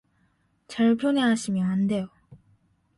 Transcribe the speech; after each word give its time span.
절 0.67 0.97
편애하시면 0.97 1.63
안 1.69 1.85
돼요. 1.85 2.07